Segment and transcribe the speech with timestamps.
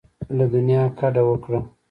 [0.37, 1.59] له دنیا کډه وکړه.